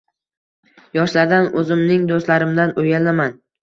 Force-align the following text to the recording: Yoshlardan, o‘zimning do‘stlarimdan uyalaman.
Yoshlardan, 0.99 1.47
o‘zimning 1.63 2.11
do‘stlarimdan 2.15 2.79
uyalaman. 2.89 3.43